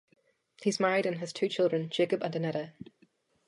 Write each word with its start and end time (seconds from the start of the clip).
He 0.63 0.71
is 0.71 0.79
married 0.79 1.05
and 1.05 1.19
has 1.19 1.31
two 1.31 1.47
children- 1.47 1.87
Jakub 1.91 2.23
and 2.23 2.35
Aneta. 2.35 2.71